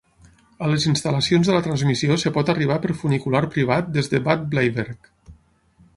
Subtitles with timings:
[0.67, 4.49] A les instal·lacions de la transmissió es pot arribar per funicular privat des de Bad
[4.55, 5.13] Bleiberg.